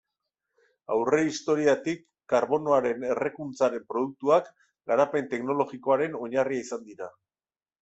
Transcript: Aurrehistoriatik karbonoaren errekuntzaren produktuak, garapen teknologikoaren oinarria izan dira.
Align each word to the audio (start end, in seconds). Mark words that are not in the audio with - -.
Aurrehistoriatik 0.93 2.01
karbonoaren 2.33 3.05
errekuntzaren 3.11 3.87
produktuak, 3.93 4.49
garapen 4.93 5.31
teknologikoaren 5.37 6.19
oinarria 6.25 6.67
izan 6.69 6.85
dira. 6.91 7.15